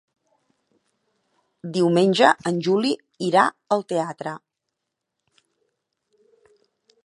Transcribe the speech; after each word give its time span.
Diumenge 1.75 2.31
en 2.51 2.57
Juli 2.69 2.95
irà 3.27 3.45
al 3.77 3.87
teatre. 3.95 4.35